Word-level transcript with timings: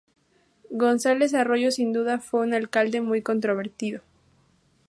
Gonzalez 0.71 1.35
Arroyo 1.35 1.69
sin 1.69 1.93
duda 1.93 2.17
fue 2.17 2.39
un 2.41 2.55
alcalde 2.55 3.01
muy 3.01 3.21
controvertido. 3.21 4.01